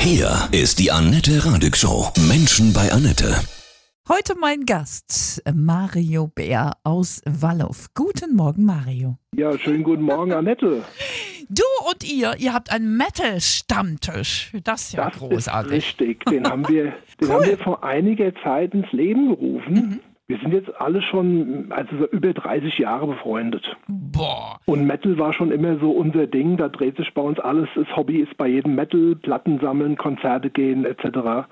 Hier 0.00 0.48
ist 0.52 0.78
die 0.78 0.90
Annette 0.90 1.44
Radig 1.44 1.76
Show. 1.76 2.08
Menschen 2.28 2.72
bei 2.72 2.90
Annette. 2.90 3.34
Heute 4.08 4.34
mein 4.40 4.64
Gast, 4.64 5.42
Mario 5.54 6.26
Bär 6.26 6.72
aus 6.84 7.20
Wallow. 7.26 7.74
Guten 7.94 8.34
Morgen, 8.34 8.64
Mario. 8.64 9.18
Ja, 9.36 9.56
schönen 9.58 9.82
guten 9.84 10.02
Morgen, 10.02 10.32
Annette. 10.32 10.82
Du 11.52 11.64
und 11.90 12.08
ihr, 12.08 12.36
ihr 12.38 12.54
habt 12.54 12.70
einen 12.70 12.96
Metal-Stammtisch. 12.96 14.52
Das 14.62 14.82
ist 14.82 14.92
ja 14.92 15.10
das 15.10 15.18
großartig. 15.18 15.72
Ist 15.78 16.00
richtig. 16.00 16.24
Den 16.26 16.46
haben 16.48 16.68
wir, 16.68 16.84
den 16.84 16.94
Cool. 17.22 17.28
haben 17.32 17.44
wir 17.46 17.58
vor 17.58 17.82
einiger 17.82 18.32
Zeit 18.44 18.72
ins 18.72 18.86
Leben 18.92 19.30
gerufen. 19.30 19.98
Wir 20.30 20.38
sind 20.38 20.52
jetzt 20.52 20.70
alle 20.80 21.02
schon 21.02 21.66
also 21.70 21.90
so 21.98 22.06
über 22.06 22.32
30 22.32 22.78
Jahre 22.78 23.08
befreundet. 23.08 23.76
Boah. 23.88 24.60
Und 24.64 24.86
Metal 24.86 25.18
war 25.18 25.32
schon 25.32 25.50
immer 25.50 25.76
so 25.80 25.90
unser 25.90 26.28
Ding. 26.28 26.56
Da 26.56 26.68
dreht 26.68 26.96
sich 26.98 27.12
bei 27.14 27.22
uns 27.22 27.40
alles. 27.40 27.68
Das 27.74 27.88
Hobby 27.96 28.18
ist 28.20 28.36
bei 28.36 28.46
jedem 28.46 28.76
Metal, 28.76 29.16
Platten 29.16 29.58
sammeln, 29.58 29.96
Konzerte 29.96 30.48
gehen 30.48 30.84
etc. 30.84 31.48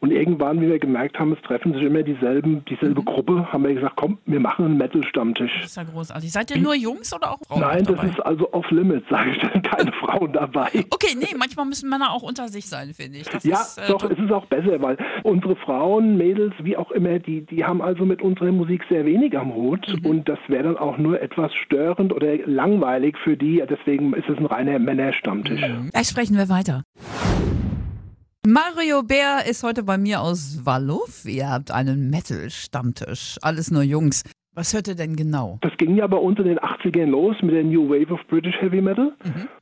Und 0.00 0.10
irgendwann, 0.10 0.60
wie 0.60 0.66
wir 0.66 0.80
gemerkt 0.80 1.16
haben, 1.20 1.32
es 1.32 1.40
treffen 1.42 1.74
sich 1.74 1.82
immer 1.82 2.02
dieselben, 2.02 2.64
dieselbe 2.64 3.04
Gruppe, 3.04 3.52
haben 3.52 3.64
wir 3.64 3.74
gesagt, 3.74 3.94
komm, 3.94 4.18
wir 4.26 4.40
machen 4.40 4.64
einen 4.64 4.78
Metal-Stammtisch. 4.78 5.52
Das 5.60 5.70
ist 5.70 5.76
ja 5.76 5.84
großartig. 5.84 6.32
Seid 6.32 6.50
ihr 6.50 6.58
nur 6.58 6.74
Jungs 6.74 7.14
oder 7.14 7.30
auch 7.30 7.38
Frauen 7.46 7.60
Nein, 7.60 7.84
das 7.84 8.02
ist 8.02 8.20
also 8.20 8.52
off-limits, 8.52 9.06
sage 9.10 9.30
ich 9.30 9.38
dann. 9.38 9.62
Keine 9.62 9.92
Frauen 9.92 10.32
dabei. 10.32 10.70
Okay, 10.90 11.14
nee, 11.16 11.36
manchmal 11.38 11.66
müssen 11.66 11.88
Männer 11.88 12.10
auch 12.10 12.24
unter 12.24 12.48
sich 12.48 12.68
sein, 12.68 12.94
finde 12.94 13.18
ich. 13.18 13.28
Das 13.28 13.44
Ja, 13.44 13.60
ist, 13.60 13.78
äh, 13.78 13.86
doch, 13.86 14.02
es 14.10 14.18
ist 14.18 14.32
auch 14.32 14.46
besser, 14.46 14.82
weil 14.82 14.96
unsere 15.22 15.54
Frauen, 15.54 16.16
Mädels, 16.16 16.54
wie 16.64 16.76
auch 16.76 16.90
immer, 16.90 17.20
die, 17.20 17.46
die 17.46 17.64
haben 17.64 17.80
also 17.80 18.07
mit 18.08 18.22
unserer 18.22 18.50
Musik 18.52 18.82
sehr 18.88 19.04
wenig 19.06 19.38
am 19.38 19.54
Hut 19.54 19.86
Mhm. 20.02 20.06
und 20.10 20.28
das 20.28 20.38
wäre 20.48 20.64
dann 20.64 20.76
auch 20.78 20.98
nur 20.98 21.20
etwas 21.22 21.52
störend 21.54 22.12
oder 22.12 22.36
langweilig 22.46 23.16
für 23.22 23.36
die. 23.36 23.62
Deswegen 23.68 24.12
ist 24.14 24.28
es 24.28 24.38
ein 24.38 24.46
reiner 24.46 24.78
Männerstammtisch. 24.78 25.60
Gleich 25.92 26.08
sprechen 26.08 26.36
wir 26.36 26.48
weiter. 26.48 26.82
Mario 28.46 29.02
Bär 29.02 29.44
ist 29.48 29.62
heute 29.62 29.82
bei 29.82 29.98
mir 29.98 30.20
aus 30.22 30.60
Wallow. 30.64 31.02
Ihr 31.26 31.50
habt 31.50 31.70
einen 31.70 32.08
Metal-Stammtisch. 32.10 33.36
Alles 33.42 33.70
nur 33.70 33.82
Jungs. 33.82 34.22
Was 34.54 34.74
hört 34.74 34.88
ihr 34.88 34.96
denn 34.96 35.14
genau? 35.14 35.58
Das 35.60 35.76
ging 35.76 35.94
ja 35.96 36.06
bei 36.08 36.16
uns 36.16 36.36
in 36.40 36.46
den 36.46 36.58
80ern 36.58 37.06
los 37.10 37.36
mit 37.42 37.54
der 37.54 37.62
New 37.62 37.88
Wave 37.88 38.12
of 38.12 38.20
British 38.28 38.56
Heavy 38.60 38.80
Metal. 38.80 39.12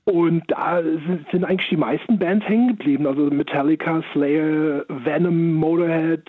Und 0.04 0.42
da 0.48 0.82
sind, 0.82 1.26
sind 1.30 1.44
eigentlich 1.44 1.68
die 1.68 1.76
meisten 1.76 2.18
Bands 2.18 2.46
hängen 2.46 2.68
geblieben. 2.68 3.06
Also 3.06 3.22
Metallica, 3.24 4.02
Slayer, 4.14 4.86
Venom, 4.88 5.52
Motorhead, 5.54 6.22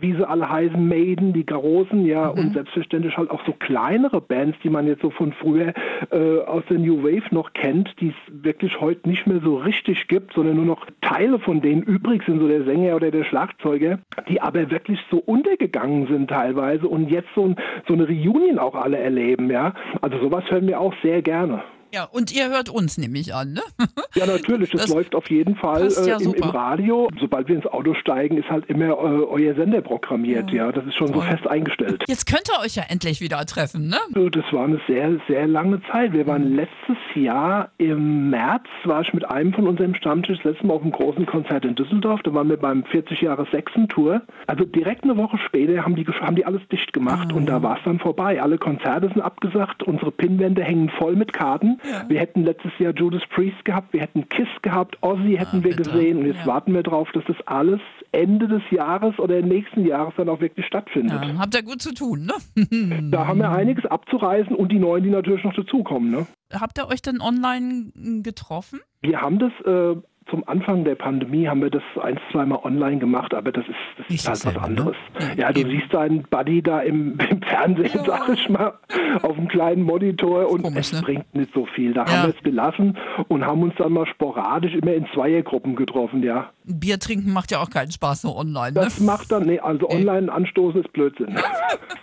wie 0.00 0.14
sie 0.14 0.28
alle 0.28 0.48
heißen, 0.48 0.88
Maiden, 0.88 1.32
die 1.32 1.46
Großen, 1.46 2.04
ja, 2.06 2.28
und 2.28 2.52
selbstverständlich 2.52 3.16
halt 3.16 3.30
auch 3.30 3.44
so 3.46 3.52
kleinere 3.52 4.20
Bands, 4.20 4.58
die 4.62 4.70
man 4.70 4.86
jetzt 4.86 5.02
so 5.02 5.10
von 5.10 5.32
früher 5.32 5.72
äh, 6.10 6.40
aus 6.46 6.62
der 6.70 6.78
New 6.78 7.02
Wave 7.02 7.34
noch 7.34 7.52
kennt, 7.52 7.94
die 8.00 8.08
es 8.08 8.42
wirklich 8.44 8.80
heute 8.80 9.08
nicht 9.08 9.26
mehr 9.26 9.40
so 9.40 9.56
richtig 9.56 10.08
gibt, 10.08 10.34
sondern 10.34 10.56
nur 10.56 10.64
noch 10.64 10.86
Teile 11.00 11.38
von 11.38 11.60
denen 11.60 11.82
übrig 11.82 12.22
sind, 12.26 12.40
so 12.40 12.48
der 12.48 12.64
Sänger 12.64 12.96
oder 12.96 13.10
der 13.10 13.24
Schlagzeuger, 13.24 13.98
die 14.28 14.40
aber 14.40 14.70
wirklich 14.70 15.00
so 15.10 15.18
untergegangen 15.18 16.06
sind 16.06 16.28
teilweise 16.28 16.88
und 16.88 17.10
jetzt 17.10 17.28
so, 17.34 17.46
ein, 17.46 17.56
so 17.86 17.94
eine 17.94 18.06
Reunion 18.06 18.58
auch 18.58 18.74
alle 18.74 18.98
erleben, 18.98 19.50
ja. 19.50 19.74
Also 20.00 20.18
sowas 20.18 20.44
hören 20.50 20.66
wir 20.66 20.80
auch 20.80 20.94
sehr 21.02 21.22
gerne. 21.22 21.62
Ja, 21.92 22.04
und 22.04 22.34
ihr 22.34 22.50
hört 22.50 22.68
uns 22.68 22.98
nämlich 22.98 23.34
an, 23.34 23.54
ne? 23.54 23.62
Ja, 24.14 24.26
natürlich, 24.26 24.70
das, 24.70 24.82
Das 24.82 24.90
läuft 24.90 25.14
auf 25.14 25.30
jeden 25.30 25.54
Fall 25.54 25.88
ja 26.04 26.18
äh, 26.18 26.22
im, 26.22 26.34
im. 26.34 26.42
Radio. 26.42 27.08
Sobald 27.20 27.48
wir 27.48 27.56
ins 27.56 27.66
Auto 27.66 27.94
steigen, 27.94 28.36
ist 28.36 28.48
halt 28.50 28.66
immer 28.66 28.86
äh, 28.86 28.92
euer 28.92 29.54
Sender 29.54 29.80
programmiert, 29.80 30.50
ja. 30.50 30.72
Das 30.72 30.84
ist 30.86 30.96
schon 30.96 31.12
so 31.12 31.20
fest 31.20 31.46
eingestellt. 31.46 32.04
Jetzt 32.08 32.26
könnt 32.26 32.48
ihr 32.52 32.64
euch 32.64 32.74
ja 32.74 32.84
endlich 32.88 33.20
wieder 33.20 33.44
treffen, 33.46 33.88
ne? 33.88 33.98
Das 34.30 34.44
war 34.52 34.64
eine 34.64 34.80
sehr, 34.88 35.18
sehr 35.28 35.46
lange 35.46 35.80
Zeit. 35.92 36.12
Wir 36.12 36.26
waren 36.26 36.54
letztes 36.56 36.96
Jahr 37.14 37.70
im 37.78 38.30
März, 38.30 38.64
war 38.84 39.02
ich 39.02 39.12
mit 39.14 39.28
einem 39.30 39.52
von 39.52 39.68
unserem 39.68 39.94
Stammtisch 39.94 40.38
das 40.38 40.52
letzte 40.52 40.66
Mal 40.66 40.74
auf 40.74 40.82
einem 40.82 40.92
großen 40.92 41.26
Konzert 41.26 41.64
in 41.64 41.74
Düsseldorf. 41.74 42.20
Da 42.24 42.34
waren 42.34 42.48
wir 42.48 42.56
beim 42.56 42.84
40 42.84 43.20
Jahre 43.20 43.46
Sechsen-Tour. 43.52 44.22
Also 44.46 44.64
direkt 44.64 45.04
eine 45.04 45.16
Woche 45.16 45.38
später 45.38 45.84
haben 45.84 45.94
die, 45.96 46.04
haben 46.04 46.36
die 46.36 46.44
alles 46.44 46.62
dicht 46.72 46.92
gemacht 46.92 47.32
und 47.32 47.46
da 47.46 47.62
war 47.62 47.76
es 47.76 47.84
dann 47.84 47.98
vorbei. 47.98 48.42
Alle 48.42 48.58
Konzerte 48.58 49.08
sind 49.08 49.20
abgesagt, 49.20 49.82
unsere 49.84 50.10
Pinnwände 50.10 50.62
hängen 50.64 50.90
voll 50.90 51.14
mit 51.14 51.32
Karten. 51.32 51.77
Wir 52.08 52.20
hätten 52.20 52.44
letztes 52.44 52.72
Jahr 52.78 52.92
Judas 52.94 53.22
Priest 53.34 53.64
gehabt, 53.64 53.92
wir 53.92 54.00
hätten 54.00 54.28
Kiss 54.28 54.48
gehabt, 54.62 54.96
Ozzy 55.02 55.36
hätten 55.38 55.62
wir 55.64 55.76
bitte. 55.76 55.90
gesehen 55.90 56.18
und 56.18 56.26
jetzt 56.26 56.40
Ja. 56.40 56.46
warten 56.46 56.74
wir 56.74 56.82
drauf, 56.82 57.08
dass 57.12 57.24
das 57.26 57.36
alles 57.46 57.80
Ende 58.12 58.48
des 58.48 58.62
Jahres 58.70 59.18
oder 59.18 59.40
nächsten 59.42 59.86
Jahres 59.86 60.14
dann 60.16 60.28
auch 60.28 60.40
wirklich 60.40 60.66
stattfindet. 60.66 61.20
Ja, 61.22 61.38
habt 61.38 61.54
ihr 61.54 61.62
gut 61.62 61.80
zu 61.82 61.92
tun, 61.94 62.26
ne? 62.26 62.34
Da 63.10 63.26
haben 63.26 63.38
wir 63.38 63.50
einiges 63.50 63.84
abzureißen 63.86 64.54
und 64.56 64.72
die 64.72 64.78
neuen, 64.78 65.04
die 65.04 65.10
natürlich 65.10 65.44
noch 65.44 65.54
dazukommen. 65.54 66.10
Ne? 66.10 66.26
Habt 66.52 66.78
ihr 66.78 66.88
euch 66.88 67.02
denn 67.02 67.20
online 67.20 67.92
getroffen? 68.22 68.80
Wir 69.02 69.20
haben 69.20 69.38
das 69.38 69.52
äh, 69.64 69.96
zum 70.30 70.46
Anfang 70.48 70.84
der 70.84 70.94
Pandemie 70.94 71.48
haben 71.48 71.62
wir 71.62 71.70
das 71.70 71.82
ein, 72.02 72.18
zweimal 72.30 72.58
online 72.62 72.98
gemacht, 72.98 73.32
aber 73.34 73.50
das 73.52 73.64
ist, 73.66 73.74
das 73.98 74.06
ist 74.14 74.28
halt 74.28 74.44
was 74.46 74.54
ne? 74.54 74.62
anderes. 74.62 74.96
Nee, 75.18 75.40
Ja, 75.40 75.52
du 75.52 75.60
eben. 75.60 75.70
siehst 75.70 75.92
deinen 75.94 76.22
Buddy 76.24 76.62
da 76.62 76.80
im, 76.80 77.18
im 77.30 77.42
Fernsehen, 77.42 78.00
sag 78.06 78.28
ich 78.28 78.48
mal, 78.48 78.74
auf 79.22 79.36
dem 79.36 79.48
kleinen 79.48 79.82
Monitor 79.82 80.48
und 80.50 80.62
Komisch, 80.62 80.78
es 80.88 80.92
ne? 80.92 81.02
bringt 81.02 81.34
nicht 81.34 81.52
so 81.54 81.66
viel. 81.74 81.94
Da 81.94 82.04
Ja. 82.04 82.10
haben 82.12 82.28
wir 82.30 82.36
es 82.36 82.42
gelassen 82.42 82.96
und 83.28 83.44
haben 83.46 83.62
uns 83.62 83.74
dann 83.78 83.92
mal 83.92 84.06
sporadisch 84.06 84.74
immer 84.74 84.92
in 84.94 85.06
Zweiergruppen 85.14 85.76
getroffen, 85.76 86.22
ja. 86.22 86.50
Bier 86.64 86.98
trinken 86.98 87.32
macht 87.32 87.50
ja 87.50 87.60
auch 87.60 87.70
keinen 87.70 87.90
Spaß 87.90 88.22
so 88.22 88.36
online, 88.36 88.72
ne? 88.72 88.80
Das 88.80 89.00
macht 89.00 89.32
dann, 89.32 89.46
nee, 89.46 89.58
also 89.58 89.88
online 89.88 90.30
anstoßen 90.30 90.82
ist 90.82 90.92
Blödsinn. 90.92 91.34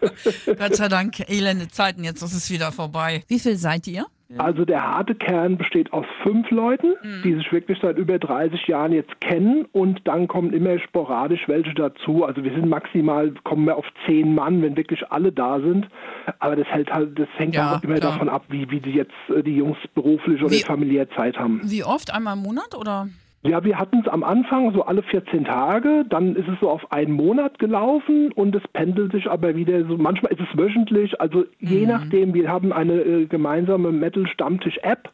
Gott 0.58 0.75
sei 0.75 0.88
Dank, 0.88 1.19
elende 1.30 1.68
Zeiten, 1.68 2.03
jetzt 2.03 2.22
ist 2.22 2.34
es 2.34 2.50
wieder 2.50 2.72
vorbei. 2.72 3.24
Wie 3.28 3.40
viel 3.40 3.56
seid 3.58 3.85
ihr? 3.88 4.06
Also 4.38 4.66
der 4.66 4.81
harte 4.81 5.13
Kern 5.16 5.58
besteht 5.58 5.94
aus 5.94 6.06
fünf 6.24 6.50
Leuten, 6.50 6.96
Mhm. 7.03 7.22
die 7.24 7.36
sich 7.36 7.52
wirklich 7.52 7.78
seit 7.81 7.97
über 7.97 8.18
30 8.18 8.66
Jahren 8.68 8.91
jetzt 8.91 9.22
kennen 9.22 9.66
und 9.72 10.02
dann 10.08 10.28
kommen 10.28 10.52
immer 10.52 10.80
sporadisch 10.80 11.47
welche 11.47 11.74
dazu. 11.75 12.25
Also 12.25 12.44
wir 12.44 12.52
sind 12.52 12.68
maximal, 12.68 13.31
kommen 13.44 13.66
wir 13.66 13.78
auf 13.78 13.85
zehn 14.08 14.34
Mann, 14.34 14.62
wenn 14.64 14.75
wirklich 14.75 15.09
alle 15.12 15.31
da 15.31 15.59
sind. 15.59 15.88
Aber 16.40 16.56
das 16.56 16.68
hält 16.68 16.91
halt, 16.91 17.18
das 17.19 17.28
hängt 17.38 17.53
Ja, 17.56 17.75
auch 17.78 17.84
immer 17.84 17.96
klar. 17.96 18.14
davon 18.14 18.28
ab, 18.30 18.46
wie, 18.50 18.69
wie 18.72 18.80
die 18.80 18.91
jetzt 18.94 19.14
äh, 19.30 19.44
die 19.44 19.58
Jungs 19.58 19.78
beruflich 19.94 20.41
oder 20.41 20.52
Wie- 20.52 20.64
familiär 20.64 21.08
Zeit 21.12 21.38
haben. 21.38 21.62
Wie 21.64 21.84
oft? 21.84 22.12
Einmal 22.14 22.35
im 22.35 22.41
Monat 22.44 22.74
oder? 22.75 23.08
Ja, 23.46 23.64
wir 23.64 23.78
hatten 23.78 24.00
es 24.00 24.08
am 24.08 24.24
Anfang 24.24 24.74
so 24.74 24.84
alle 24.86 25.04
14 25.04 25.46
Tage, 25.46 26.04
dann 26.10 26.36
ist 26.36 26.48
es 26.48 26.60
so 26.60 26.70
auf 26.70 26.92
einen 26.92 27.12
Monat 27.12 27.60
gelaufen 27.60 28.32
und 28.32 28.56
es 28.56 28.64
pendelt 28.74 29.12
sich 29.12 29.30
aber 29.30 29.56
wieder 29.56 29.86
so, 29.86 29.98
manchmal 29.98 30.32
ist 30.32 30.42
es 30.42 30.58
wöchentlich, 30.58 31.22
also 31.22 31.46
je 31.60 31.86
nachdem, 31.86 32.34
wir 32.34 32.50
haben 32.50 32.74
eine 32.74 32.94
äh, 33.02 33.26
gemeinsame 33.28 33.92
Metal-Stammtisch-App 33.92 35.10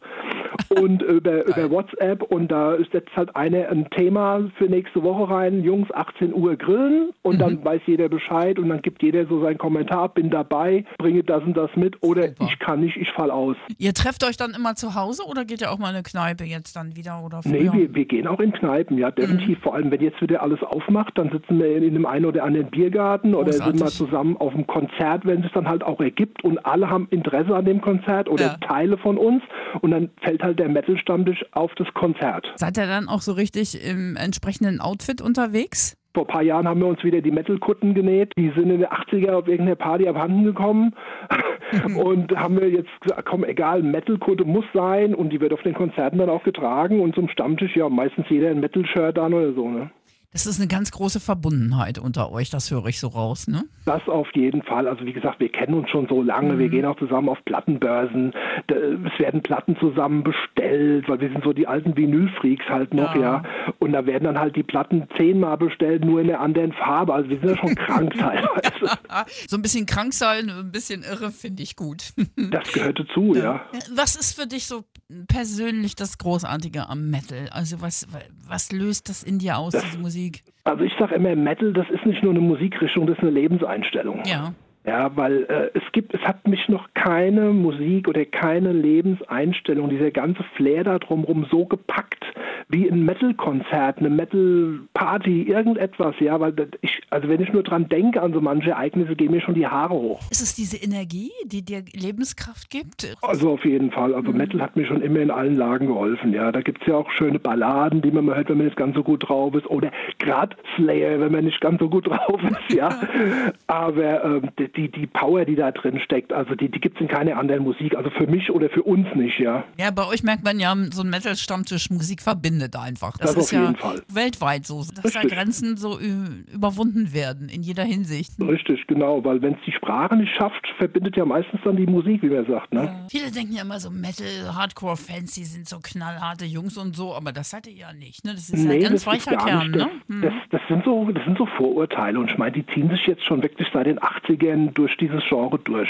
und 0.79 1.01
über, 1.01 1.45
über 1.45 1.69
WhatsApp 1.69 2.23
und 2.23 2.51
da 2.51 2.77
setzt 2.91 3.15
halt 3.15 3.35
einer 3.35 3.69
ein 3.69 3.89
Thema 3.91 4.49
für 4.57 4.65
nächste 4.65 5.03
Woche 5.03 5.29
rein, 5.31 5.63
Jungs, 5.63 5.91
18 5.93 6.33
Uhr 6.33 6.55
grillen 6.55 7.11
und 7.23 7.39
dann 7.39 7.63
weiß 7.63 7.81
jeder 7.85 8.09
Bescheid 8.09 8.57
und 8.57 8.69
dann 8.69 8.81
gibt 8.81 9.03
jeder 9.03 9.25
so 9.27 9.41
seinen 9.43 9.57
Kommentar, 9.57 10.09
bin 10.09 10.29
dabei, 10.29 10.85
bringe 10.97 11.23
das 11.23 11.43
und 11.43 11.55
das 11.57 11.69
mit 11.75 12.01
oder 12.03 12.29
Super. 12.29 12.47
ich 12.51 12.59
kann 12.59 12.79
nicht, 12.81 12.97
ich 12.97 13.09
fall 13.11 13.31
aus. 13.31 13.55
Ihr 13.77 13.93
trefft 13.93 14.23
euch 14.23 14.37
dann 14.37 14.51
immer 14.53 14.75
zu 14.75 14.95
Hause 14.95 15.23
oder 15.27 15.45
geht 15.45 15.61
ihr 15.61 15.71
auch 15.71 15.77
mal 15.77 15.89
in 15.89 15.95
eine 15.95 16.03
Kneipe 16.03 16.43
jetzt 16.45 16.75
dann 16.75 16.95
wieder 16.95 17.21
oder 17.23 17.41
früher? 17.43 17.51
Nee, 17.51 17.69
wir, 17.73 17.93
wir 17.95 18.05
gehen 18.05 18.27
auch 18.27 18.39
in 18.39 18.51
Kneipen, 18.53 18.97
ja, 18.97 19.11
definitiv. 19.11 19.57
Mhm. 19.59 19.61
Vor 19.61 19.75
allem, 19.75 19.91
wenn 19.91 20.01
jetzt 20.01 20.21
wieder 20.21 20.41
alles 20.41 20.61
aufmacht, 20.63 21.17
dann 21.17 21.29
sitzen 21.31 21.59
wir 21.59 21.75
in 21.75 21.83
einem 21.83 22.05
einen 22.05 22.25
oder 22.25 22.43
anderen 22.43 22.67
Biergarten 22.71 23.35
oder 23.35 23.51
sind 23.51 23.61
mal 23.65 23.71
Großartig. 23.71 23.97
zusammen 23.97 24.37
auf 24.37 24.53
einem 24.53 24.67
Konzert, 24.67 25.25
wenn 25.25 25.43
es 25.43 25.51
dann 25.53 25.67
halt 25.67 25.83
auch 25.83 25.99
ergibt 25.99 26.43
und 26.43 26.65
alle 26.65 26.89
haben 26.89 27.07
Interesse 27.11 27.53
an 27.55 27.65
dem 27.65 27.81
Konzert 27.81 28.29
oder 28.29 28.41
Ja. 28.45 28.57
Teile 28.67 28.97
von 28.97 29.17
uns 29.17 29.43
und 29.81 29.91
dann 29.91 30.09
fällt 30.21 30.41
halt 30.43 30.59
der 30.61 30.69
Metal-Stammtisch 30.69 31.43
auf 31.51 31.73
das 31.75 31.87
Konzert. 31.95 32.51
Seid 32.55 32.77
ihr 32.77 32.85
dann 32.85 33.09
auch 33.09 33.21
so 33.21 33.33
richtig 33.33 33.83
im 33.83 34.15
entsprechenden 34.15 34.79
Outfit 34.79 35.21
unterwegs? 35.21 35.97
Vor 36.13 36.25
ein 36.25 36.27
paar 36.27 36.43
Jahren 36.43 36.67
haben 36.67 36.81
wir 36.81 36.87
uns 36.87 37.03
wieder 37.03 37.21
die 37.21 37.31
Metal-Kutten 37.31 37.93
genäht. 37.93 38.33
Die 38.37 38.49
sind 38.49 38.69
in 38.69 38.81
den 38.81 38.85
80er 38.85 39.31
auf 39.31 39.47
irgendeiner 39.47 39.75
Party 39.75 40.07
abhanden 40.07 40.43
gekommen. 40.43 40.93
und 41.97 42.35
haben 42.35 42.59
wir 42.59 42.69
jetzt 42.69 42.89
gesagt, 43.01 43.25
komm, 43.25 43.43
egal, 43.43 43.81
Metal-Kutte 43.81 44.43
muss 44.45 44.65
sein. 44.73 45.15
Und 45.15 45.31
die 45.31 45.39
wird 45.39 45.53
auf 45.53 45.61
den 45.63 45.73
Konzerten 45.73 46.19
dann 46.19 46.29
auch 46.29 46.43
getragen. 46.43 46.99
Und 46.99 47.15
zum 47.15 47.29
Stammtisch, 47.29 47.75
ja, 47.75 47.89
meistens 47.89 48.25
jeder 48.29 48.49
ein 48.49 48.59
Metal-Shirt 48.59 49.17
an 49.17 49.33
oder 49.33 49.53
so, 49.53 49.69
ne? 49.69 49.89
Das 50.33 50.45
ist 50.45 50.59
eine 50.59 50.67
ganz 50.69 50.91
große 50.91 51.19
Verbundenheit 51.19 51.99
unter 51.99 52.31
euch, 52.31 52.49
das 52.49 52.71
höre 52.71 52.85
ich 52.85 53.01
so 53.01 53.09
raus, 53.09 53.47
ne? 53.49 53.65
Das 53.85 54.07
auf 54.07 54.29
jeden 54.33 54.63
Fall. 54.63 54.87
Also 54.87 55.05
wie 55.05 55.11
gesagt, 55.11 55.41
wir 55.41 55.49
kennen 55.49 55.73
uns 55.73 55.89
schon 55.89 56.07
so 56.07 56.21
lange. 56.21 56.53
Mhm. 56.53 56.59
Wir 56.59 56.69
gehen 56.69 56.85
auch 56.85 56.97
zusammen 56.97 57.27
auf 57.27 57.43
Plattenbörsen. 57.43 58.31
Es 58.67 59.19
werden 59.19 59.41
Platten 59.43 59.75
zusammen 59.79 60.23
bestellt, 60.23 61.09
weil 61.09 61.19
wir 61.19 61.29
sind 61.31 61.43
so 61.43 61.51
die 61.51 61.67
alten 61.67 61.97
Vinylfreaks 61.97 62.63
halt 62.69 62.93
noch, 62.93 63.13
Ja. 63.15 63.21
ja. 63.21 63.43
Und 63.79 63.91
da 63.91 64.05
werden 64.05 64.23
dann 64.23 64.39
halt 64.39 64.55
die 64.55 64.63
Platten 64.63 65.05
zehnmal 65.17 65.57
bestellt, 65.57 66.05
nur 66.05 66.21
in 66.21 66.29
einer 66.29 66.39
anderen 66.39 66.71
Farbe. 66.73 67.13
Also 67.13 67.29
wir 67.29 67.39
sind 67.39 67.49
ja 67.49 67.57
schon 67.57 67.75
krank 67.75 68.13
teilweise. 68.17 68.71
So 69.47 69.57
ein 69.57 69.61
bisschen 69.61 69.85
krank 69.85 70.13
sein, 70.13 70.49
ein 70.49 70.71
bisschen 70.71 71.03
irre, 71.03 71.31
finde 71.31 71.61
ich 71.63 71.75
gut. 71.75 72.13
Das 72.51 72.71
gehört 72.71 72.99
dazu, 72.99 73.35
ja. 73.35 73.61
Was 73.95 74.15
ist 74.15 74.39
für 74.39 74.47
dich 74.47 74.65
so 74.67 74.83
persönlich 75.27 75.95
das 75.95 76.17
Großartige 76.17 76.87
am 76.87 77.09
Metal? 77.09 77.49
Also 77.51 77.81
was, 77.81 78.07
was 78.47 78.71
löst 78.71 79.09
das 79.09 79.23
in 79.23 79.39
dir 79.39 79.57
aus, 79.57 79.73
diese 79.73 79.97
Musik? 79.97 80.20
Also 80.63 80.83
ich 80.83 80.93
sage 80.99 81.15
immer, 81.15 81.35
Metal, 81.35 81.73
das 81.73 81.89
ist 81.89 82.05
nicht 82.05 82.23
nur 82.23 82.31
eine 82.31 82.41
Musikrichtung, 82.41 83.07
das 83.07 83.17
ist 83.17 83.23
eine 83.23 83.31
Lebenseinstellung. 83.31 84.23
Ja. 84.25 84.53
Ja, 84.85 85.15
weil 85.15 85.43
äh, 85.43 85.77
es 85.77 85.83
gibt, 85.91 86.13
es 86.13 86.21
hat 86.21 86.47
mich 86.47 86.67
noch 86.67 86.87
keine 86.95 87.51
Musik 87.51 88.07
oder 88.07 88.25
keine 88.25 88.73
Lebenseinstellung, 88.73 89.89
dieser 89.89 90.11
ganze 90.11 90.43
Flair 90.55 90.83
da 90.83 90.97
drumherum 90.97 91.45
so 91.51 91.65
gepackt 91.65 92.25
wie 92.71 92.89
ein 92.89 93.03
Metal-Konzert, 93.03 93.99
eine 93.99 94.09
Metal-Party, 94.09 95.43
irgendetwas, 95.43 96.15
ja, 96.19 96.39
weil 96.39 96.53
ich, 96.81 97.01
also 97.09 97.27
wenn 97.27 97.41
ich 97.41 97.51
nur 97.51 97.63
dran 97.63 97.89
denke 97.89 98.21
an 98.21 98.33
so 98.33 98.41
manche 98.41 98.71
Ereignisse, 98.71 99.15
gehen 99.15 99.31
mir 99.31 99.41
schon 99.41 99.55
die 99.55 99.67
Haare 99.67 99.93
hoch. 99.93 100.21
Ist 100.31 100.41
es 100.41 100.55
diese 100.55 100.77
Energie, 100.77 101.31
die 101.45 101.63
dir 101.63 101.83
Lebenskraft 101.93 102.69
gibt? 102.69 103.15
Also 103.21 103.51
auf 103.51 103.65
jeden 103.65 103.91
Fall. 103.91 104.15
Also 104.15 104.31
mhm. 104.31 104.37
Metal 104.37 104.61
hat 104.61 104.75
mir 104.75 104.85
schon 104.85 105.01
immer 105.01 105.19
in 105.19 105.31
allen 105.31 105.57
Lagen 105.57 105.87
geholfen, 105.87 106.33
ja. 106.33 106.51
Da 106.51 106.61
gibt 106.61 106.81
es 106.81 106.87
ja 106.87 106.95
auch 106.95 107.11
schöne 107.11 107.39
Balladen, 107.39 108.01
die 108.01 108.11
man 108.11 108.25
mal 108.25 108.37
hört, 108.37 108.49
wenn 108.49 108.57
man 108.57 108.67
nicht 108.67 108.77
ganz 108.77 108.95
so 108.95 109.03
gut 109.03 109.27
drauf 109.27 109.53
ist. 109.55 109.67
Oder 109.67 109.91
gerade 110.19 110.55
Slayer, 110.75 111.19
wenn 111.19 111.31
man 111.31 111.45
nicht 111.45 111.59
ganz 111.61 111.79
so 111.79 111.89
gut 111.89 112.07
drauf 112.07 112.41
ist, 112.43 112.75
ja. 112.75 112.89
Aber 113.67 114.23
ähm, 114.23 114.49
die, 114.75 114.89
die 114.89 115.07
Power, 115.07 115.45
die 115.45 115.55
da 115.55 115.71
drin 115.71 115.99
steckt, 115.99 116.33
also 116.33 116.55
die, 116.55 116.69
die 116.69 116.79
gibt 116.79 116.95
es 116.95 117.01
in 117.01 117.07
keiner 117.07 117.37
anderen 117.37 117.63
Musik. 117.63 117.95
Also 117.95 118.09
für 118.09 118.27
mich 118.27 118.49
oder 118.51 118.69
für 118.69 118.83
uns 118.83 119.07
nicht, 119.15 119.39
ja. 119.39 119.63
Ja, 119.77 119.91
bei 119.91 120.05
euch 120.07 120.23
merkt 120.23 120.43
man 120.43 120.59
ja, 120.59 120.75
so 120.91 121.03
ein 121.03 121.09
Metal-Stammtisch 121.09 121.89
Musik 121.89 122.21
verbindet 122.21 122.75
einfach. 122.75 123.17
Das, 123.17 123.35
das 123.35 123.45
ist 123.45 123.51
ja 123.51 123.73
Fall. 123.73 124.01
weltweit 124.11 124.65
so, 124.65 124.79
dass 124.79 125.05
Richtig. 125.05 125.21
da 125.21 125.35
Grenzen 125.35 125.77
so 125.77 125.99
überwunden 125.99 127.13
werden 127.13 127.49
in 127.49 127.61
jeder 127.61 127.83
Hinsicht. 127.83 128.31
Richtig, 128.39 128.85
genau, 128.87 129.23
weil 129.23 129.41
wenn 129.41 129.53
es 129.53 129.59
die 129.65 129.71
Sprache 129.71 130.15
nicht 130.15 130.33
schafft, 130.35 130.67
verbindet 130.77 131.17
ja 131.17 131.25
meistens 131.25 131.59
dann 131.63 131.75
die 131.75 131.85
Musik, 131.85 132.21
wie 132.21 132.29
man 132.29 132.45
sagt. 132.45 132.73
Ne? 132.73 132.83
Ja. 132.83 133.07
Viele 133.09 133.31
denken 133.31 133.53
ja 133.53 133.63
immer 133.63 133.79
so 133.79 133.89
Metal, 133.89 134.55
Hardcore-Fans, 134.55 135.33
die 135.35 135.43
sind 135.43 135.67
so 135.67 135.79
knallharte 135.81 136.45
Jungs 136.45 136.77
und 136.77 136.95
so, 136.95 137.13
aber 137.13 137.31
das 137.31 137.49
seid 137.49 137.67
ihr 137.67 137.73
ja 137.73 137.93
nicht. 137.93 138.25
Ne? 138.25 138.31
Das 138.33 138.49
ist 138.49 138.65
nee, 138.65 138.79
ja 138.79 138.89
ganz 138.89 139.05
weicher 139.05 139.35
Kern. 139.37 139.71
Ne? 139.71 139.89
Hm. 140.07 140.21
Das, 140.21 140.33
das, 140.51 140.61
sind 140.67 140.83
so, 140.85 141.09
das 141.11 141.23
sind 141.25 141.37
so 141.37 141.45
Vorurteile 141.57 142.19
und 142.19 142.29
ich 142.29 142.37
meine, 142.37 142.51
die 142.51 142.65
ziehen 142.67 142.89
sich 142.89 143.05
jetzt 143.07 143.23
schon 143.25 143.41
wirklich 143.43 143.67
seit 143.73 143.87
den 143.87 143.99
80ern 143.99 144.60
durch 144.73 144.95
dieses 144.97 145.23
Genre 145.27 145.59
durch. 145.59 145.89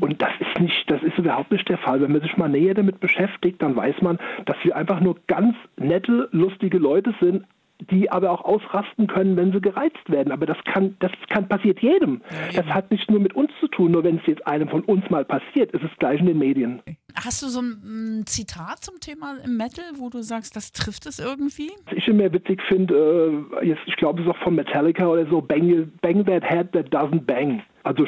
Und 0.00 0.20
das 0.22 0.32
ist 0.38 0.60
nicht, 0.60 0.90
das 0.90 1.02
ist 1.02 1.18
überhaupt 1.18 1.50
nicht 1.50 1.68
der 1.68 1.78
Fall. 1.78 2.00
Wenn 2.00 2.12
man 2.12 2.22
sich 2.22 2.36
mal 2.36 2.48
näher 2.48 2.74
damit 2.74 3.00
beschäftigt, 3.00 3.62
dann 3.62 3.76
weiß 3.76 4.00
man, 4.02 4.18
dass 4.46 4.56
wir 4.62 4.76
einfach 4.76 5.00
nur 5.00 5.16
ganz 5.26 5.56
nette, 5.76 6.28
lustige 6.32 6.78
Leute 6.78 7.14
sind, 7.20 7.44
die 7.90 8.10
aber 8.10 8.30
auch 8.30 8.44
ausrasten 8.44 9.06
können, 9.06 9.36
wenn 9.36 9.52
sie 9.52 9.60
gereizt 9.60 10.08
werden. 10.08 10.32
Aber 10.32 10.46
das 10.46 10.56
kann, 10.64 10.96
das 11.00 11.10
kann 11.28 11.48
passiert 11.48 11.80
jedem. 11.80 12.20
Das 12.54 12.66
hat 12.66 12.90
nicht 12.90 13.10
nur 13.10 13.20
mit 13.20 13.34
uns 13.34 13.50
zu 13.60 13.68
tun, 13.68 13.92
nur 13.92 14.04
wenn 14.04 14.16
es 14.16 14.26
jetzt 14.26 14.46
einem 14.46 14.68
von 14.68 14.82
uns 14.82 15.08
mal 15.10 15.24
passiert, 15.24 15.72
ist 15.72 15.82
es 15.82 15.90
gleich 15.98 16.20
in 16.20 16.26
den 16.26 16.38
Medien. 16.38 16.82
Hast 17.14 17.42
du 17.42 17.48
so 17.48 17.60
ein, 17.60 18.24
Zitat 18.26 18.84
zum 18.84 19.00
Thema 19.00 19.36
Metal, 19.46 19.84
wo 19.96 20.08
du 20.08 20.22
sagst, 20.22 20.56
das 20.56 20.72
trifft 20.72 21.06
es 21.06 21.18
irgendwie? 21.18 21.70
Was 21.86 21.94
ich 21.96 22.08
immer 22.08 22.32
witzig 22.32 22.62
finde, 22.68 23.44
äh, 23.62 23.74
ich 23.86 23.96
glaube, 23.96 24.20
es 24.20 24.26
ist 24.26 24.32
auch 24.32 24.42
von 24.42 24.54
Metallica 24.54 25.06
oder 25.06 25.26
so, 25.26 25.40
bang, 25.40 25.90
bang 26.00 26.24
that 26.24 26.44
head 26.44 26.72
that 26.72 26.86
doesn't 26.94 27.22
bang. 27.26 27.62
Also 27.84 28.06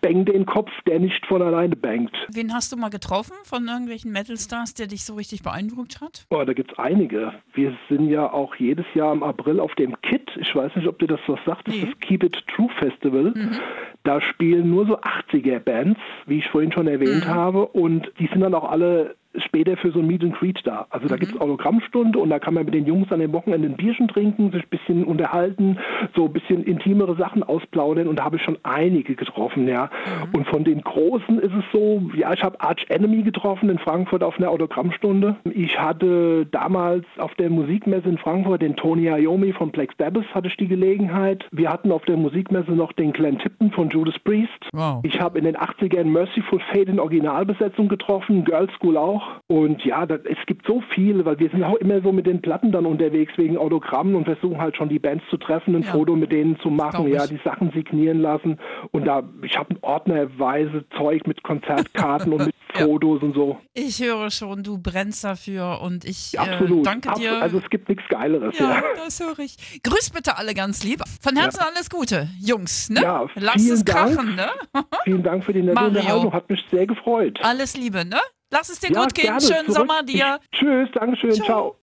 bang 0.00 0.24
den 0.24 0.46
Kopf, 0.46 0.70
der 0.86 1.00
nicht 1.00 1.26
von 1.26 1.42
alleine 1.42 1.76
bangt. 1.76 2.14
Wen 2.32 2.52
hast 2.54 2.72
du 2.72 2.76
mal 2.76 2.90
getroffen 2.90 3.34
von 3.44 3.66
irgendwelchen 3.66 4.12
Metal-Stars, 4.12 4.74
der 4.74 4.86
dich 4.86 5.04
so 5.04 5.14
richtig 5.14 5.42
beeindruckt 5.42 6.00
hat? 6.00 6.26
Oh, 6.30 6.44
da 6.44 6.52
gibt 6.52 6.72
es 6.72 6.78
einige. 6.78 7.32
Wir 7.54 7.76
sind 7.88 8.08
ja 8.08 8.32
auch 8.32 8.54
jedes 8.56 8.86
Jahr 8.94 9.12
im 9.12 9.22
April 9.22 9.60
auf 9.60 9.74
dem 9.74 10.00
KIT. 10.02 10.30
Ich 10.40 10.54
weiß 10.54 10.76
nicht, 10.76 10.86
ob 10.86 10.98
dir 10.98 11.08
das 11.08 11.20
was 11.26 11.40
sagt. 11.44 11.68
Das 11.68 11.74
nee. 11.74 11.82
ist 11.82 11.92
das 11.92 12.00
Keep 12.00 12.22
It 12.24 12.44
True 12.54 12.70
Festival. 12.78 13.32
Mhm. 13.34 13.58
Da 14.04 14.20
spielen 14.20 14.70
nur 14.70 14.86
so 14.86 14.98
80er-Bands, 15.00 16.00
wie 16.26 16.38
ich 16.38 16.48
vorhin 16.48 16.72
schon 16.72 16.86
erwähnt 16.86 17.26
mhm. 17.26 17.30
habe. 17.30 17.66
Und 17.66 18.10
die 18.18 18.28
sind 18.28 18.40
dann 18.40 18.54
auch 18.54 18.70
alle 18.70 19.16
später 19.48 19.76
für 19.76 19.90
so 19.90 20.00
ein 20.00 20.06
Meet 20.06 20.24
and 20.24 20.34
Greet 20.34 20.60
da. 20.64 20.86
Also 20.90 21.08
da 21.08 21.16
mhm. 21.16 21.20
gibt 21.20 21.34
es 21.34 21.40
Autogrammstunde 21.40 22.18
und 22.18 22.30
da 22.30 22.38
kann 22.38 22.54
man 22.54 22.64
mit 22.64 22.74
den 22.74 22.86
Jungs 22.86 23.10
an 23.10 23.20
den 23.20 23.32
Wochenenden 23.32 23.72
ein 23.72 23.76
Bierchen 23.76 24.08
trinken, 24.08 24.52
sich 24.52 24.62
ein 24.62 24.68
bisschen 24.70 25.04
unterhalten, 25.04 25.78
so 26.14 26.26
ein 26.26 26.32
bisschen 26.32 26.64
intimere 26.64 27.16
Sachen 27.16 27.42
ausplaudern 27.42 28.08
und 28.08 28.18
da 28.18 28.24
habe 28.24 28.36
ich 28.36 28.42
schon 28.42 28.58
einige 28.62 29.14
getroffen, 29.14 29.66
ja. 29.68 29.90
Mhm. 30.30 30.34
Und 30.34 30.48
von 30.48 30.64
den 30.64 30.82
Großen 30.82 31.38
ist 31.38 31.52
es 31.52 31.64
so, 31.72 32.02
ja, 32.14 32.32
ich 32.32 32.42
habe 32.42 32.60
Arch 32.60 32.86
Enemy 32.88 33.22
getroffen 33.22 33.68
in 33.70 33.78
Frankfurt 33.78 34.22
auf 34.22 34.38
einer 34.38 34.50
Autogrammstunde. 34.50 35.36
Ich 35.52 35.78
hatte 35.78 36.46
damals 36.46 37.04
auf 37.18 37.34
der 37.34 37.50
Musikmesse 37.50 38.08
in 38.08 38.18
Frankfurt 38.18 38.62
den 38.62 38.76
Tony 38.76 39.08
Iommi 39.08 39.52
von 39.52 39.70
Black 39.70 39.90
Sabbath 39.98 40.34
hatte 40.34 40.48
ich 40.48 40.56
die 40.56 40.68
Gelegenheit. 40.68 41.44
Wir 41.50 41.70
hatten 41.70 41.90
auf 41.92 42.04
der 42.04 42.16
Musikmesse 42.16 42.72
noch 42.72 42.92
den 42.92 43.12
Glenn 43.12 43.38
Tipton 43.38 43.70
von 43.70 43.88
Judas 43.90 44.18
Priest. 44.20 44.68
Wow. 44.72 45.00
Ich 45.02 45.20
habe 45.20 45.38
in 45.38 45.44
den 45.44 45.56
80ern 45.56 46.04
Merciful 46.04 46.60
Fate 46.70 46.88
in 46.88 47.00
Originalbesetzung 47.00 47.88
getroffen, 47.88 48.44
Girls 48.44 48.72
School 48.74 48.96
auch. 48.96 49.22
Und 49.50 49.82
ja, 49.82 50.04
das, 50.04 50.20
es 50.24 50.36
gibt 50.46 50.66
so 50.66 50.82
viele, 50.94 51.24
weil 51.24 51.38
wir 51.38 51.48
sind 51.48 51.64
auch 51.64 51.76
immer 51.76 52.02
so 52.02 52.12
mit 52.12 52.26
den 52.26 52.42
Platten 52.42 52.70
dann 52.70 52.84
unterwegs 52.84 53.32
wegen 53.36 53.56
Autogrammen 53.56 54.14
und 54.14 54.26
versuchen 54.26 54.60
halt 54.60 54.76
schon 54.76 54.90
die 54.90 54.98
Bands 54.98 55.24
zu 55.30 55.38
treffen, 55.38 55.74
ein 55.74 55.82
ja. 55.82 55.90
Foto 55.90 56.16
mit 56.16 56.30
denen 56.30 56.60
zu 56.60 56.68
machen, 56.68 57.08
ja, 57.08 57.26
die 57.26 57.40
Sachen 57.42 57.70
signieren 57.72 58.20
lassen. 58.20 58.58
Und 58.90 59.06
da, 59.06 59.22
ich 59.42 59.56
habe 59.56 59.74
ein 59.74 59.78
ordnerweise 59.80 60.84
Zeug 60.98 61.26
mit 61.26 61.42
Konzertkarten 61.42 62.32
und 62.32 62.46
mit 62.46 62.54
ja. 62.54 62.54
Fotos 62.84 63.22
und 63.22 63.34
so. 63.34 63.58
Ich 63.72 64.02
höre 64.02 64.30
schon, 64.30 64.62
du 64.62 64.78
brennst 64.78 65.24
dafür 65.24 65.80
und 65.80 66.04
ich 66.04 66.32
ja, 66.32 66.42
absolut. 66.42 66.80
Äh, 66.80 66.90
danke 66.90 67.08
dir. 67.08 67.12
Absolut. 67.12 67.42
Also 67.42 67.58
es 67.58 67.70
gibt 67.70 67.88
nichts 67.88 68.04
Geileres. 68.08 68.58
Ja, 68.58 68.70
ja, 68.70 68.82
das 68.96 69.20
höre 69.20 69.38
ich. 69.38 69.82
Grüß 69.82 70.10
bitte 70.10 70.36
alle 70.36 70.52
ganz 70.52 70.84
lieb. 70.84 71.02
Von 71.22 71.36
Herzen 71.36 71.60
alles 71.60 71.88
Gute, 71.88 72.28
Jungs. 72.38 72.90
Ne? 72.90 73.00
Ja, 73.02 73.26
Lass 73.36 73.66
es 73.66 73.84
Dank. 73.84 74.14
krachen. 74.14 74.36
Ne? 74.36 74.48
vielen 75.04 75.22
Dank 75.22 75.44
für 75.44 75.52
die 75.52 75.62
nette 75.62 75.82
Unterhaltung. 75.82 76.32
Hat 76.32 76.50
mich 76.50 76.64
sehr 76.70 76.86
gefreut. 76.86 77.38
Alles 77.42 77.76
Liebe. 77.76 78.04
Ne? 78.04 78.18
Lass 78.50 78.68
es 78.70 78.80
dir 78.80 78.90
ja, 78.90 79.02
gut 79.02 79.14
gehen. 79.14 79.40
Schönen 79.40 79.66
zurück. 79.66 79.76
Sommer 79.76 80.02
dir. 80.02 80.40
Tschüss, 80.52 80.88
Dankeschön. 80.92 81.32
Ciao. 81.32 81.46
Ciao. 81.46 81.76